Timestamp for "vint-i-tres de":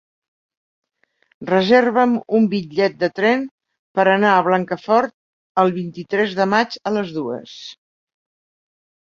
5.77-6.49